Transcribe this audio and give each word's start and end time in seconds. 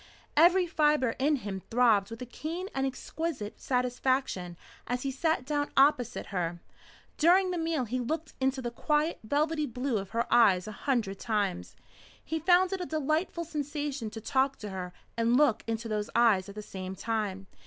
Every 0.35 0.65
fibre 0.65 1.11
in 1.19 1.35
him 1.45 1.61
throbbed 1.69 2.09
with 2.09 2.23
a 2.23 2.25
keen 2.25 2.69
and 2.73 2.87
exquisite 2.87 3.61
satisfaction 3.61 4.57
as 4.87 5.03
he 5.03 5.11
sat 5.11 5.45
down 5.45 5.69
opposite 5.77 6.25
her. 6.33 6.59
During 7.19 7.51
the 7.51 7.59
meal 7.59 7.85
he 7.85 7.99
looked 7.99 8.33
into 8.41 8.63
the 8.63 8.71
quiet, 8.71 9.19
velvety 9.23 9.67
blue 9.67 9.99
of 9.99 10.09
her 10.09 10.25
eyes 10.33 10.67
a 10.67 10.71
hundred 10.71 11.19
times. 11.19 11.75
He 12.25 12.39
found 12.39 12.73
it 12.73 12.81
a 12.81 12.85
delightful 12.87 13.43
sensation 13.45 14.09
to 14.09 14.19
talk 14.21 14.55
to 14.57 14.69
her 14.69 14.91
and 15.15 15.37
look 15.37 15.63
into 15.67 15.87
those 15.87 16.09
eyes 16.15 16.49
at 16.49 16.55
the 16.55 16.63
same 16.63 16.95
time. 16.95 17.45